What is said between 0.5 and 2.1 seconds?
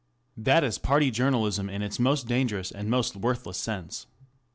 is party journalism in its